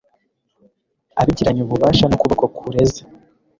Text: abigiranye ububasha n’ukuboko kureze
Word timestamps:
abigiranye 1.21 1.61
ububasha 1.63 2.05
n’ukuboko 2.07 2.43
kureze 2.57 3.01